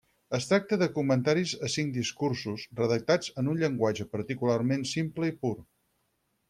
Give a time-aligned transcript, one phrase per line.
[0.35, 5.55] Es tracta de comentaris a cinc discursos, redactats en un llenguatge particularment simple i pur.